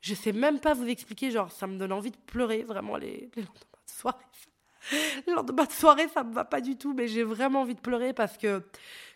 [0.00, 3.30] Je sais même pas vous expliquer, genre, ça me donne envie de pleurer, vraiment, les,
[3.36, 3.52] lendemains
[3.86, 4.24] de soirée.
[5.28, 7.80] Les lendemains de soirée, ça me va pas du tout, mais j'ai vraiment envie de
[7.80, 8.64] pleurer parce que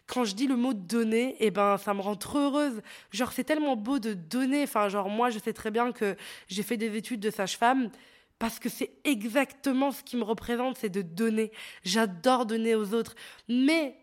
[0.07, 2.83] quand je dis le mot donner, eh ben, ça me rend trop heureuse.
[3.11, 4.63] Genre, c'est tellement beau de donner.
[4.63, 7.91] Enfin, genre, moi, je sais très bien que j'ai fait des études de sage-femme
[8.39, 11.51] parce que c'est exactement ce qui me représente, c'est de donner.
[11.83, 13.17] J'adore donner aux autres.
[13.49, 13.97] Mais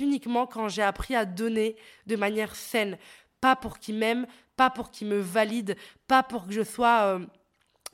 [0.00, 2.98] uniquement quand j'ai appris à donner de manière saine
[3.40, 5.76] pas pour qu'il m'aime, pas pour qu'il me valide,
[6.08, 7.18] pas pour que je sois euh,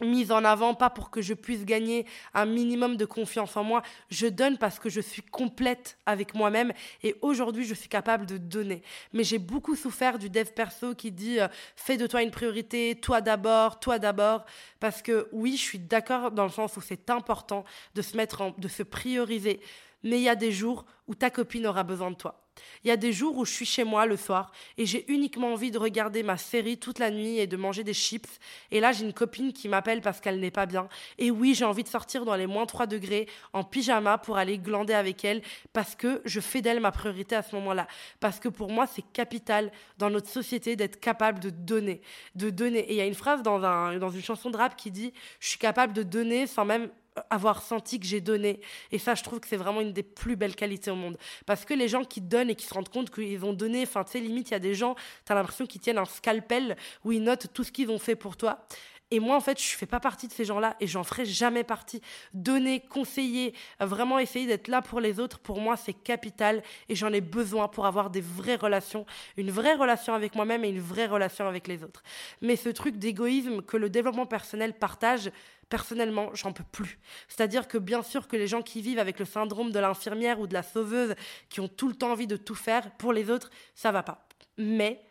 [0.05, 3.83] mise en avant, pas pour que je puisse gagner un minimum de confiance en moi.
[4.11, 8.37] Je donne parce que je suis complète avec moi-même et aujourd'hui je suis capable de
[8.37, 8.83] donner.
[9.13, 12.99] Mais j'ai beaucoup souffert du dev perso qui dit euh, fais de toi une priorité,
[13.01, 14.45] toi d'abord, toi d'abord.
[14.81, 18.41] Parce que oui, je suis d'accord dans le sens où c'est important de se mettre
[18.43, 19.61] en, de se prioriser.
[20.03, 22.43] Mais il y a des jours où ta copine aura besoin de toi.
[22.85, 25.53] Il y a des jours où je suis chez moi le soir et j'ai uniquement
[25.53, 28.39] envie de regarder ma série toute la nuit et de manger des chips.
[28.71, 30.89] Et là, j'ai une copine qui m'appelle parce qu'elle n'est pas bien.
[31.19, 34.59] Et oui, j'ai envie de sortir dans les moins 3 degrés en pyjama pour aller
[34.59, 37.87] glander avec elle parce que je fais d'elle ma priorité à ce moment-là.
[38.21, 42.03] Parce que pour moi, c'est capital dans notre société d'être capable de donner.
[42.35, 42.81] De donner.
[42.81, 45.13] Et il y a une phrase dans, un, dans une chanson de rap qui dit
[45.41, 46.91] Je suis capable de donner sans même
[47.31, 48.61] avoir senti que j'ai donné.
[48.91, 51.19] Et ça, je trouve que c'est vraiment une des plus belles qualités au monde.
[51.47, 54.05] Parce que les gens qui donnent et qui se rendent compte qu'ils ont donné, enfin,
[54.05, 54.95] tu sais, limite, il y a des gens,
[55.27, 58.17] tu as l'impression qu'ils tiennent un scalpel où ils notent tout ce qu'ils ont fait
[58.17, 58.67] pour toi.
[59.13, 61.65] Et moi, en fait, je fais pas partie de ces gens-là et j'en ferai jamais
[61.65, 62.01] partie.
[62.33, 67.13] Donner, conseiller, vraiment essayer d'être là pour les autres, pour moi, c'est capital et j'en
[67.13, 69.05] ai besoin pour avoir des vraies relations,
[69.37, 72.03] une vraie relation avec moi-même et une vraie relation avec les autres.
[72.41, 75.31] Mais ce truc d'égoïsme que le développement personnel partage,
[75.73, 76.99] personnellement, j'en peux plus.
[77.29, 80.47] C'est-à-dire que bien sûr que les gens qui vivent avec le syndrome de l'infirmière ou
[80.47, 81.15] de la sauveuse,
[81.49, 84.29] qui ont tout le temps envie de tout faire pour les autres, ça va pas.
[84.59, 85.03] Mais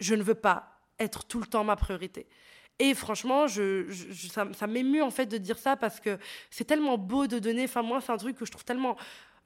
[0.00, 2.26] je ne veux pas être tout le temps ma priorité.
[2.80, 3.86] Et franchement, je,
[4.32, 6.18] ça, ça m'émue en fait de dire ça parce que
[6.50, 7.62] c'est tellement beau de donner.
[7.62, 8.96] Enfin, moi, c'est un truc que je trouve tellement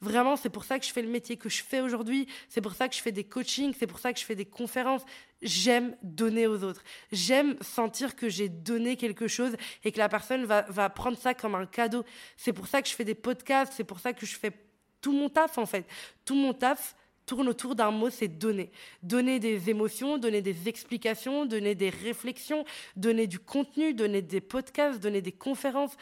[0.01, 2.29] Vraiment, c'est pour ça que je fais le métier que je fais aujourd'hui.
[2.49, 3.75] C'est pour ça que je fais des coachings.
[3.79, 5.03] C'est pour ça que je fais des conférences.
[5.41, 6.83] J'aime donner aux autres.
[7.13, 11.33] J'aime sentir que j'ai donné quelque chose et que la personne va, va prendre ça
[11.33, 12.05] comme un cadeau.
[12.37, 13.73] C'est pour ça que je fais des podcasts.
[13.75, 14.53] C'est pour ça que je fais
[15.01, 15.87] tout mon taf, en fait.
[16.25, 16.95] Tout mon taf
[17.27, 18.71] tourne autour d'un mot, c'est donner.
[19.03, 25.01] Donner des émotions, donner des explications, donner des réflexions, donner du contenu, donner des podcasts,
[25.01, 25.97] donner des conférences.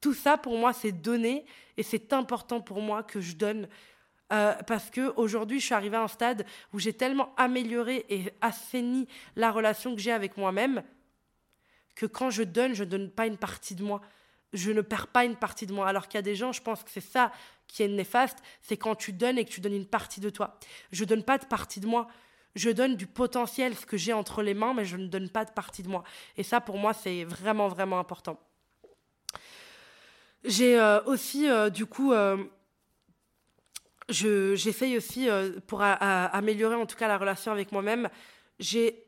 [0.00, 1.44] Tout ça, pour moi, c'est donner
[1.76, 3.68] et c'est important pour moi que je donne.
[4.32, 8.32] Euh, parce que aujourd'hui, je suis arrivée à un stade où j'ai tellement amélioré et
[8.40, 10.82] assaini la relation que j'ai avec moi-même
[12.00, 14.00] que quand je donne, je ne donne pas une partie de moi.
[14.52, 15.86] Je ne perds pas une partie de moi.
[15.86, 17.30] Alors qu'il y a des gens, je pense que c'est ça
[17.66, 20.58] qui est néfaste, c'est quand tu donnes et que tu donnes une partie de toi.
[20.92, 22.08] Je donne pas de partie de moi.
[22.56, 25.44] Je donne du potentiel, ce que j'ai entre les mains, mais je ne donne pas
[25.44, 26.02] de partie de moi.
[26.36, 28.40] Et ça, pour moi, c'est vraiment, vraiment important.
[30.44, 32.42] J'ai euh, aussi, euh, du coup, euh,
[34.08, 35.28] j'essaye aussi,
[35.66, 38.08] pour améliorer en tout cas la relation avec moi-même,
[38.58, 39.04] j'ai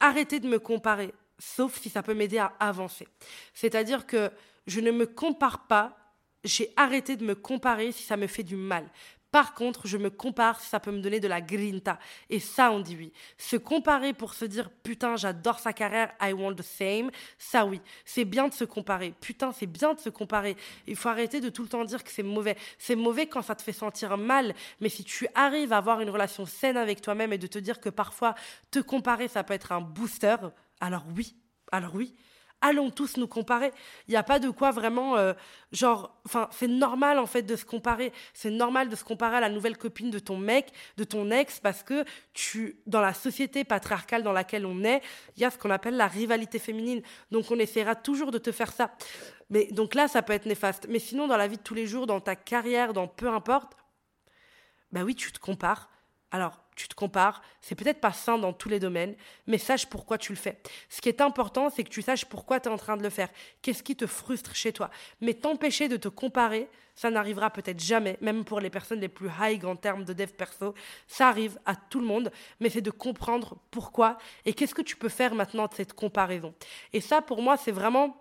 [0.00, 3.06] arrêté de me comparer, sauf si ça peut m'aider à avancer.
[3.54, 4.30] C'est-à-dire que
[4.66, 5.96] je ne me compare pas,
[6.42, 8.88] j'ai arrêté de me comparer si ça me fait du mal.
[9.30, 11.98] Par contre, je me compare, ça peut me donner de la grinta.
[12.28, 13.12] Et ça, on dit oui.
[13.38, 17.80] Se comparer pour se dire, putain, j'adore sa carrière, I want the same, ça oui.
[18.04, 19.14] C'est bien de se comparer.
[19.20, 20.56] Putain, c'est bien de se comparer.
[20.86, 22.56] Il faut arrêter de tout le temps dire que c'est mauvais.
[22.78, 24.54] C'est mauvais quand ça te fait sentir mal.
[24.80, 27.80] Mais si tu arrives à avoir une relation saine avec toi-même et de te dire
[27.80, 28.34] que parfois,
[28.70, 30.36] te comparer, ça peut être un booster,
[30.80, 31.36] alors oui.
[31.72, 32.14] Alors oui
[32.60, 33.72] allons tous nous comparer.
[34.08, 35.32] Il n'y a pas de quoi vraiment, euh,
[35.72, 38.12] genre, enfin, c'est normal en fait de se comparer.
[38.34, 41.60] C'est normal de se comparer à la nouvelle copine de ton mec, de ton ex,
[41.60, 45.02] parce que tu, dans la société patriarcale dans laquelle on est,
[45.36, 47.02] il y a ce qu'on appelle la rivalité féminine.
[47.30, 48.92] Donc on essaiera toujours de te faire ça.
[49.48, 50.86] Mais donc là, ça peut être néfaste.
[50.88, 53.76] Mais sinon, dans la vie de tous les jours, dans ta carrière, dans peu importe,
[54.92, 55.90] bah oui, tu te compares.
[56.30, 59.14] Alors, tu te compares, c'est peut-être pas sain dans tous les domaines,
[59.46, 60.58] mais sache pourquoi tu le fais.
[60.88, 63.10] Ce qui est important, c'est que tu saches pourquoi tu es en train de le
[63.10, 63.28] faire.
[63.60, 64.90] Qu'est-ce qui te frustre chez toi?
[65.20, 69.28] Mais t'empêcher de te comparer, ça n'arrivera peut-être jamais, même pour les personnes les plus
[69.40, 70.74] high en termes de dev perso.
[71.06, 74.16] Ça arrive à tout le monde, mais c'est de comprendre pourquoi
[74.46, 76.54] et qu'est-ce que tu peux faire maintenant de cette comparaison.
[76.92, 78.16] Et ça, pour moi, c'est vraiment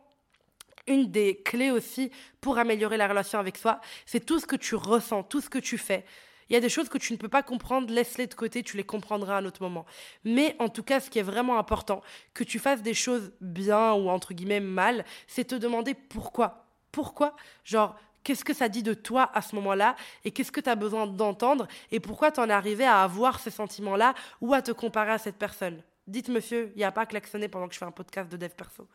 [0.87, 3.79] une des clés aussi pour améliorer la relation avec soi.
[4.05, 6.03] C'est tout ce que tu ressens, tout ce que tu fais
[6.49, 8.77] il y a des choses que tu ne peux pas comprendre, laisse-les de côté, tu
[8.77, 9.85] les comprendras à un autre moment.
[10.23, 12.01] Mais en tout cas, ce qui est vraiment important,
[12.33, 16.65] que tu fasses des choses bien ou entre guillemets mal, c'est te demander pourquoi.
[16.91, 17.35] Pourquoi?
[17.63, 20.75] Genre, qu'est-ce que ça dit de toi à ce moment-là et qu'est-ce que tu as
[20.75, 24.71] besoin d'entendre et pourquoi tu en es arrivé à avoir ces sentiments-là ou à te
[24.71, 25.81] comparer à cette personne?
[26.07, 28.37] Dites monsieur, il n'y a pas à klaxonner pendant que je fais un podcast de
[28.37, 28.87] dev perso.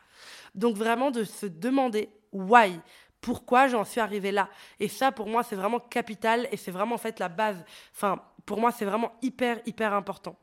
[0.53, 2.77] Donc vraiment de se demander why
[3.25, 4.49] pourquoi j'en suis arrivée là.
[4.79, 7.57] Et ça, pour moi, c'est vraiment capital et c'est vraiment en fait la base.
[7.91, 10.37] Enfin, pour moi, c'est vraiment hyper, hyper important.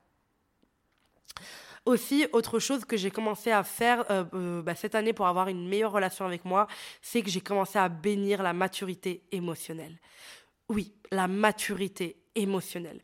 [1.86, 5.46] Aussi, autre chose que j'ai commencé à faire euh, euh, bah, cette année pour avoir
[5.46, 6.66] une meilleure relation avec moi,
[7.00, 10.00] c'est que j'ai commencé à bénir la maturité émotionnelle.
[10.68, 13.00] Oui, la maturité émotionnelle.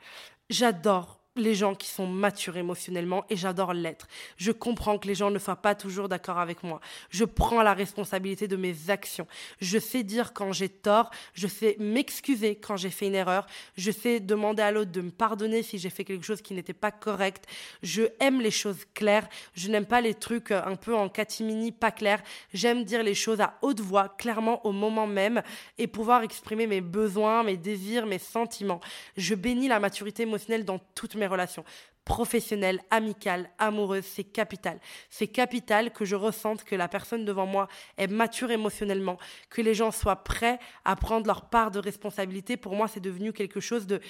[0.51, 4.09] J'adore les gens qui sont matures émotionnellement et j'adore l'être.
[4.37, 6.81] Je comprends que les gens ne soient pas toujours d'accord avec moi.
[7.11, 9.27] Je prends la responsabilité de mes actions.
[9.61, 11.11] Je sais dire quand j'ai tort.
[11.35, 13.47] Je sais m'excuser quand j'ai fait une erreur.
[13.77, 16.73] Je sais demander à l'autre de me pardonner si j'ai fait quelque chose qui n'était
[16.73, 17.47] pas correct.
[17.83, 19.29] Je aime les choses claires.
[19.55, 22.23] Je n'aime pas les trucs un peu en catimini pas clairs.
[22.53, 25.43] J'aime dire les choses à haute voix, clairement au moment même
[25.79, 28.81] et pouvoir exprimer mes besoins, mes désirs, mes sentiments.
[29.17, 31.65] Je bénis la maturité émotionnelle dans toutes mes relations
[32.05, 34.81] professionnelles, amicales, amoureuses, c'est capital.
[35.11, 39.19] C'est capital que je ressente que la personne devant moi est mature émotionnellement,
[39.51, 42.57] que les gens soient prêts à prendre leur part de responsabilité.
[42.57, 44.01] Pour moi, c'est devenu quelque chose de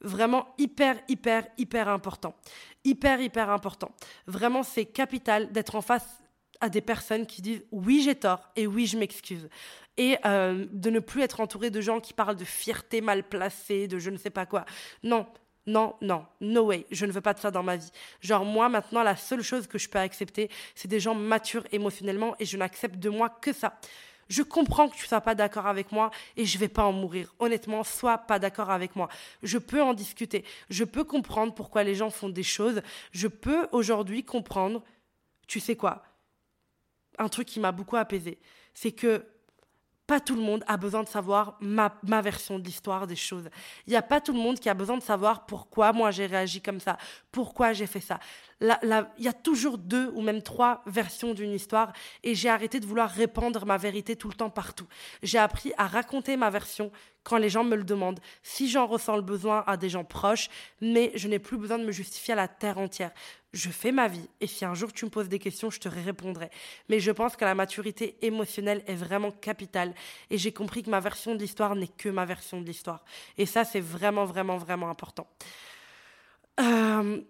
[0.00, 2.36] vraiment hyper, hyper, hyper important.
[2.84, 3.90] Hyper, hyper important.
[4.28, 6.06] Vraiment, c'est capital d'être en face
[6.60, 9.48] à des personnes qui disent oui j'ai tort et oui je m'excuse
[9.96, 13.88] et euh, de ne plus être entouré de gens qui parlent de fierté mal placée,
[13.88, 14.64] de je ne sais pas quoi.
[15.02, 15.26] Non,
[15.70, 17.90] non, non, no way, je ne veux pas de ça dans ma vie.
[18.20, 22.34] Genre, moi, maintenant, la seule chose que je peux accepter, c'est des gens matures émotionnellement
[22.38, 23.78] et je n'accepte de moi que ça.
[24.28, 26.92] Je comprends que tu ne sois pas d'accord avec moi et je vais pas en
[26.92, 27.34] mourir.
[27.40, 29.08] Honnêtement, sois pas d'accord avec moi.
[29.42, 30.44] Je peux en discuter.
[30.70, 32.80] Je peux comprendre pourquoi les gens font des choses.
[33.10, 34.84] Je peux aujourd'hui comprendre,
[35.48, 36.04] tu sais quoi,
[37.18, 38.38] un truc qui m'a beaucoup apaisé.
[38.72, 39.24] C'est que
[40.10, 43.48] pas tout le monde a besoin de savoir ma, ma version de l'histoire des choses.
[43.86, 46.26] Il n'y a pas tout le monde qui a besoin de savoir pourquoi moi j'ai
[46.26, 46.96] réagi comme ça,
[47.30, 48.18] pourquoi j'ai fait ça.
[48.60, 51.92] Il y a toujours deux ou même trois versions d'une histoire
[52.24, 54.88] et j'ai arrêté de vouloir répandre ma vérité tout le temps partout.
[55.22, 56.90] J'ai appris à raconter ma version
[57.22, 60.48] quand les gens me le demandent, si j'en ressens le besoin à des gens proches,
[60.80, 63.12] mais je n'ai plus besoin de me justifier à la terre entière.
[63.52, 65.88] Je fais ma vie, et si un jour tu me poses des questions, je te
[65.88, 66.50] répondrai.
[66.88, 69.92] Mais je pense que la maturité émotionnelle est vraiment capitale,
[70.30, 73.04] et j'ai compris que ma version de l'histoire n'est que ma version de l'histoire.
[73.38, 75.26] Et ça, c'est vraiment, vraiment, vraiment important.
[76.60, 77.20] Euh,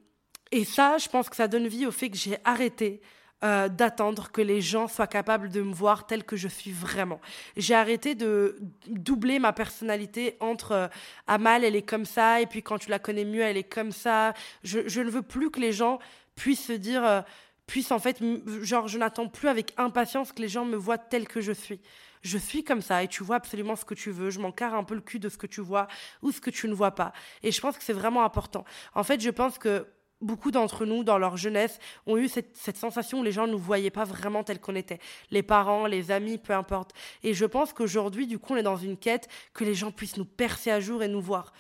[0.51, 3.01] et ça, je pense que ça donne vie au fait que j'ai arrêté
[3.43, 7.23] euh, d'attendre que les gens soient capables de me voir tel que je suis vraiment.
[7.57, 10.89] J'ai arrêté de doubler ma personnalité entre euh,
[11.27, 13.93] Amal, elle est comme ça, et puis quand tu la connais mieux, elle est comme
[13.93, 14.35] ça.
[14.63, 16.01] Je, ne veux plus que les gens
[16.35, 17.23] puissent se dire, euh,
[17.67, 18.23] puissent en fait,
[18.61, 21.81] genre, je n'attends plus avec impatience que les gens me voient tel que je suis
[22.23, 24.29] je suis comme ça et tu vois absolument ce que tu veux.
[24.29, 25.89] Je m'en carre un peu le cul de ce que tu vois
[26.23, 27.13] ou ce que tu ne vois pas.
[27.43, 28.65] Et je pense que c'est vraiment important.
[28.95, 29.87] En fait, je pense que
[30.21, 33.59] beaucoup d'entre nous, dans leur jeunesse, ont eu cette, sensation où les gens ne nous
[33.59, 34.99] voyaient pas vraiment tels qu'on était.
[35.31, 36.93] Les parents, les amis, peu importe.
[37.23, 40.17] Et je pense qu'aujourd'hui, du coup, on est dans une quête que les gens puissent
[40.17, 41.53] nous percer à jour et nous voir.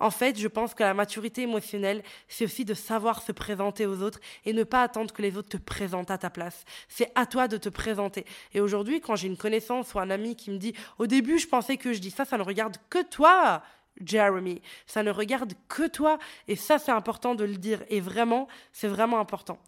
[0.00, 4.02] En fait, je pense que la maturité émotionnelle, c'est aussi de savoir se présenter aux
[4.02, 6.64] autres et ne pas attendre que les autres te présentent à ta place.
[6.88, 8.24] C'est à toi de te présenter.
[8.54, 11.48] Et aujourd'hui, quand j'ai une connaissance ou un ami qui me dit, au début, je
[11.48, 13.62] pensais que je dis ça, ça ne regarde que toi.
[14.04, 14.62] Jeremy.
[14.86, 18.88] Ça ne regarde que toi et ça c'est important de le dire et vraiment c'est
[18.88, 19.58] vraiment important.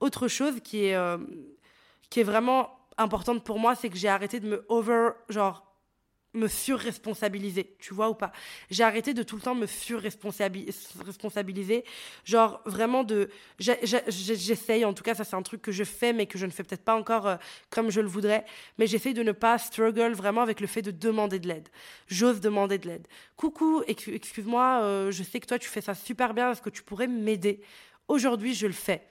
[0.00, 1.18] Autre chose qui est euh,
[2.10, 5.64] qui est vraiment importante pour moi, c'est que j'ai arrêté de me over genre
[6.34, 8.32] me surresponsabiliser, tu vois ou pas?
[8.70, 11.84] J'ai arrêté de tout le temps me surresponsabiliser,
[12.24, 13.30] genre vraiment de...
[13.58, 16.50] J'essaye, en tout cas ça c'est un truc que je fais mais que je ne
[16.50, 17.36] fais peut-être pas encore euh,
[17.70, 18.44] comme je le voudrais,
[18.78, 21.68] mais j'essaye de ne pas struggle vraiment avec le fait de demander de l'aide.
[22.08, 23.06] J'ose demander de l'aide.
[23.36, 26.82] Coucou, excuse-moi, euh, je sais que toi tu fais ça super bien, est-ce que tu
[26.82, 27.60] pourrais m'aider?
[28.08, 29.02] Aujourd'hui je le fais.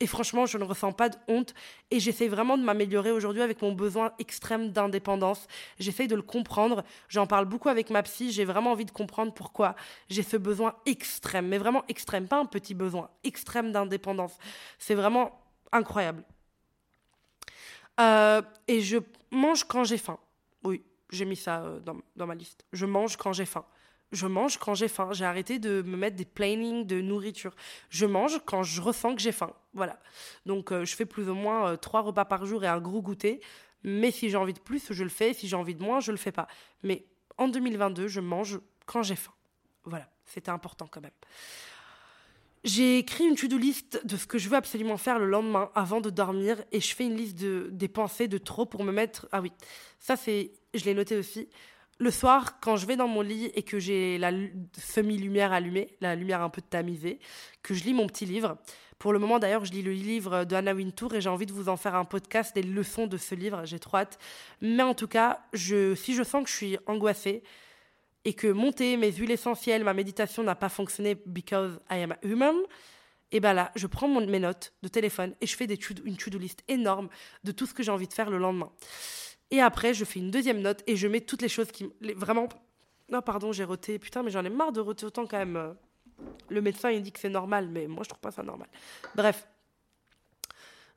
[0.00, 1.54] Et franchement, je ne ressens pas de honte
[1.90, 5.46] et j'essaie vraiment de m'améliorer aujourd'hui avec mon besoin extrême d'indépendance.
[5.78, 6.84] J'essaie de le comprendre.
[7.08, 8.30] J'en parle beaucoup avec ma psy.
[8.30, 9.74] J'ai vraiment envie de comprendre pourquoi
[10.10, 14.36] j'ai ce besoin extrême, mais vraiment extrême, pas un petit besoin, extrême d'indépendance.
[14.78, 15.40] C'est vraiment
[15.72, 16.24] incroyable.
[17.98, 18.98] Euh, et je
[19.30, 20.18] mange quand j'ai faim.
[20.62, 22.66] Oui, j'ai mis ça euh, dans, dans ma liste.
[22.72, 23.64] Je mange quand j'ai faim
[24.16, 25.10] je mange quand j'ai faim.
[25.12, 27.54] J'ai arrêté de me mettre des plannings de nourriture.
[27.90, 29.52] Je mange quand je ressens que j'ai faim.
[29.74, 30.00] Voilà.
[30.46, 33.02] Donc, euh, je fais plus ou moins euh, trois repas par jour et un gros
[33.02, 33.40] goûter.
[33.84, 35.32] Mais si j'ai envie de plus, je le fais.
[35.32, 36.48] Si j'ai envie de moins, je le fais pas.
[36.82, 37.04] Mais
[37.38, 39.32] en 2022, je mange quand j'ai faim.
[39.84, 40.08] Voilà.
[40.24, 41.12] C'était important quand même.
[42.64, 46.00] J'ai écrit une to-do list de ce que je veux absolument faire le lendemain avant
[46.00, 49.28] de dormir et je fais une liste de, des pensées de trop pour me mettre.
[49.30, 49.52] Ah oui,
[50.00, 50.50] ça c'est.
[50.74, 51.48] Je l'ai noté aussi
[51.98, 54.30] le soir, quand je vais dans mon lit et que j'ai la
[54.78, 57.18] semi-lumière allumée, la lumière un peu tamisée,
[57.62, 58.58] que je lis mon petit livre.
[58.98, 61.52] Pour le moment, d'ailleurs, je lis le livre de Anna Wintour et j'ai envie de
[61.52, 63.64] vous en faire un podcast des leçons de ce livre.
[63.64, 64.18] J'ai trop hâte.
[64.60, 67.42] Mais en tout cas, si je sens que je suis angoissée
[68.24, 72.18] et que monter mes huiles essentielles, ma méditation n'a pas fonctionné because I am a
[72.22, 72.56] human,
[73.32, 76.62] et ben là, je prends mes notes de téléphone et je fais une to-do list
[76.68, 77.08] énorme
[77.44, 78.70] de tout ce que j'ai envie de faire le lendemain.
[79.50, 81.90] Et après, je fais une deuxième note et je mets toutes les choses qui.
[82.16, 82.48] vraiment.
[83.08, 83.98] Non, pardon, j'ai roté.
[83.98, 85.76] Putain, mais j'en ai marre de roter autant quand même.
[86.48, 88.68] Le médecin, il dit que c'est normal, mais moi, je trouve pas ça normal.
[89.14, 89.46] Bref.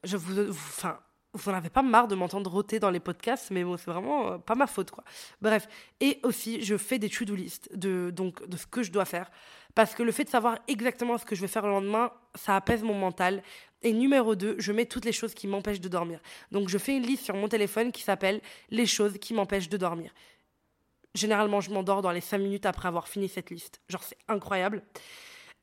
[0.04, 0.50] Je vous.
[0.50, 1.00] Enfin.
[1.34, 4.32] Vous n'en avez pas marre de m'entendre roter dans les podcasts, mais bon, c'est vraiment
[4.32, 5.04] euh, pas ma faute, quoi.
[5.44, 5.68] Bref.
[6.00, 9.30] Et aussi, je fais des to-do list de, donc, de ce que je dois faire.
[9.76, 12.56] Parce que le fait de savoir exactement ce que je vais faire le lendemain, ça
[12.56, 13.44] apaise mon mental
[13.82, 16.20] et numéro 2, je mets toutes les choses qui m'empêchent de dormir.
[16.52, 19.78] Donc je fais une liste sur mon téléphone qui s'appelle Les choses qui m'empêchent de
[19.78, 20.14] dormir.
[21.16, 23.82] Généralement, je m'endors dans les 5 minutes après avoir fini cette liste.
[23.90, 24.84] Genre, c'est incroyable.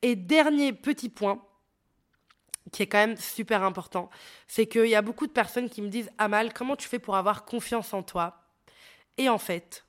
[0.01, 1.43] Et dernier petit point,
[2.71, 4.09] qui est quand même super important,
[4.47, 7.15] c'est qu'il y a beaucoup de personnes qui me disent Amal, comment tu fais pour
[7.15, 8.43] avoir confiance en toi?
[9.17, 9.85] Et en fait,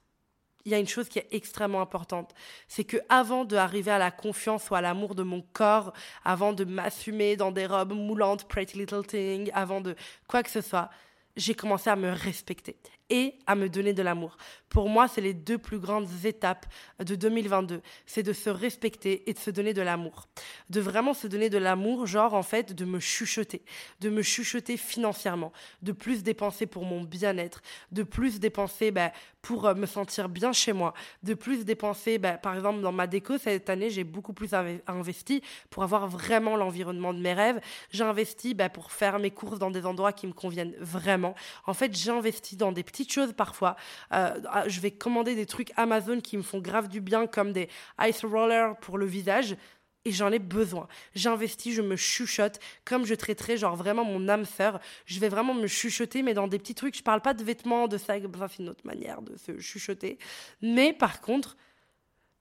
[0.69, 2.35] il y a une chose qui est extrêmement importante,
[2.69, 5.95] c'est que avant d'arriver à la confiance ou à l'amour de mon corps,
[6.27, 9.97] avant de m'assumer dans des robes moulantes, pretty little thing, avant de
[10.29, 10.91] quoi que ce soit,
[11.37, 12.77] j'ai commencé à me respecter
[13.11, 14.37] et à me donner de l'amour.
[14.69, 16.67] Pour moi, c'est les deux plus grandes étapes
[17.03, 17.81] de 2022.
[18.07, 20.29] C'est de se respecter et de se donner de l'amour.
[20.69, 23.63] De vraiment se donner de l'amour, genre en fait de me chuchoter,
[24.01, 29.67] de me chuchoter financièrement, de plus dépenser pour mon bien-être, de plus dépenser bah, pour
[29.67, 30.93] euh, me sentir bien chez moi,
[31.23, 34.51] de plus dépenser, bah, par exemple dans ma déco, cette année, j'ai beaucoup plus
[34.87, 37.61] investi pour avoir vraiment l'environnement de mes rêves.
[37.91, 41.35] J'ai investi bah, pour faire mes courses dans des endroits qui me conviennent vraiment.
[41.67, 43.77] En fait, j'ai investi dans des petits choses parfois.
[44.13, 47.53] Euh, ah, je vais commander des trucs Amazon qui me font grave du bien, comme
[47.53, 47.69] des
[48.01, 49.57] ice rollers pour le visage.
[50.05, 50.89] Et j'en ai besoin.
[51.15, 54.81] J'investis, je me chuchote, comme je traiterais genre vraiment mon âme sœur.
[55.05, 56.97] Je vais vraiment me chuchoter, mais dans des petits trucs.
[56.97, 60.19] Je parle pas de vêtements, de ça, ça c'est une autre manière de se chuchoter.
[60.63, 61.57] Mais par contre,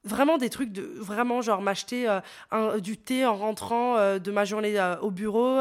[0.08, 2.08] vraiment des trucs de vraiment genre m'acheter
[2.54, 5.60] euh, du thé en rentrant euh, de ma journée euh, au bureau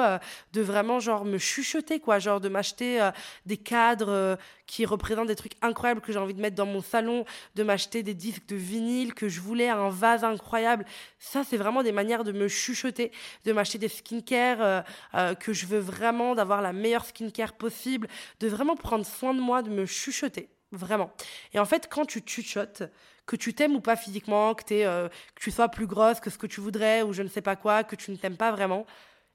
[0.52, 2.18] de vraiment genre me chuchoter quoi.
[2.18, 3.10] Genre de m'acheter
[3.44, 7.24] des cadres qui représentent des trucs incroyables que j'ai envie de mettre dans mon salon
[7.54, 10.86] de m'acheter des disques de vinyle que je voulais un vase incroyable.
[11.18, 13.12] Ça c'est vraiment des manières de me chuchoter
[13.44, 14.84] de m'acheter des skincare
[15.40, 18.08] que je veux vraiment d'avoir la meilleure skincare possible
[18.40, 20.48] de vraiment prendre soin de moi de me chuchoter.
[20.72, 21.10] Vraiment.
[21.52, 22.82] Et en fait quand tu chuchotes
[23.26, 26.38] que tu t'aimes ou pas physiquement, que, euh, que tu sois plus grosse que ce
[26.38, 28.86] que tu voudrais ou je ne sais pas quoi, que tu ne t'aimes pas vraiment,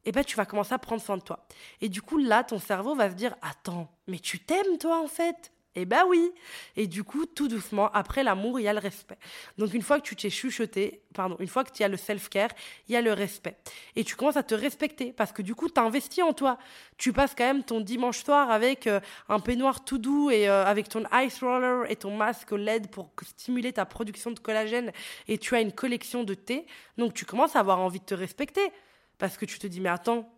[0.05, 1.45] eh ben tu vas commencer à prendre soin de toi.
[1.81, 5.07] Et du coup, là, ton cerveau va se dire Attends, mais tu t'aimes toi en
[5.07, 5.51] fait?
[5.75, 6.31] Eh ben oui
[6.75, 9.17] Et du coup, tout doucement, après l'amour, il y a le respect.
[9.57, 12.49] Donc une fois que tu t'es chuchoté, pardon, une fois que tu as le self-care,
[12.89, 13.55] il y a le respect.
[13.95, 16.57] Et tu commences à te respecter parce que du coup, tu as investi en toi.
[16.97, 20.65] Tu passes quand même ton dimanche soir avec euh, un peignoir tout doux et euh,
[20.65, 24.91] avec ton ice roller et ton masque LED pour stimuler ta production de collagène
[25.29, 26.65] et tu as une collection de thé.
[26.97, 28.71] Donc tu commences à avoir envie de te respecter
[29.17, 30.29] parce que tu te dis mais attends,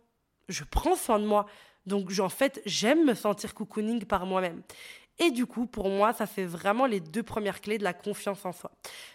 [0.48, 1.46] je prends soin de moi.
[1.86, 4.62] Donc, en fait, j'aime me sentir cocooning par moi-même.
[5.18, 8.44] Et du coup, pour moi, ça c'est vraiment les deux premières clés de la confiance
[8.44, 8.72] en soi.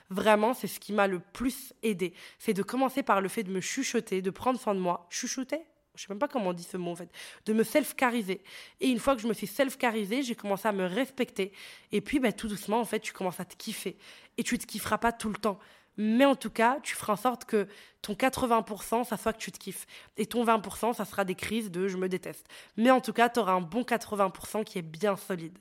[0.10, 2.14] Vraiment, c'est ce qui m'a le plus aidé.
[2.38, 5.08] C'est de commencer par le fait de me chuchoter, de prendre soin de moi.
[5.10, 5.60] Chuchoter?
[5.96, 7.10] Je sais même pas comment on dit ce mot en fait,
[7.46, 8.42] de me self-cariser.
[8.80, 11.52] Et une fois que je me suis self-carisée, j'ai commencé à me respecter.
[11.92, 13.98] Et puis, bah, tout doucement, en fait, tu commences à te kiffer.
[14.38, 15.60] Et tu te kifferas pas tout le temps.
[15.98, 17.68] Mais en tout cas, tu feras en sorte que
[18.02, 19.86] ton 80%, ça soit que tu te kiffes.
[20.16, 22.48] Et ton 20%, ça sera des crises de je me déteste.
[22.78, 25.58] Mais en tout cas, tu auras un bon 80% qui est bien solide.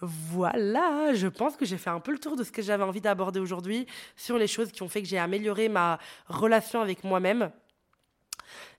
[0.00, 3.00] Voilà, je pense que j'ai fait un peu le tour de ce que j'avais envie
[3.00, 5.98] d'aborder aujourd'hui sur les choses qui ont fait que j'ai amélioré ma
[6.28, 7.50] relation avec moi-même.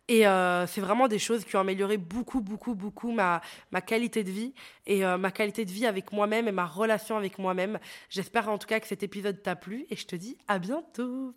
[0.07, 4.23] Et euh, c'est vraiment des choses qui ont amélioré beaucoup, beaucoup, beaucoup ma, ma qualité
[4.23, 4.53] de vie
[4.85, 7.79] et euh, ma qualité de vie avec moi-même et ma relation avec moi-même.
[8.09, 11.33] J'espère en tout cas que cet épisode t'a plu et je te dis à bientôt.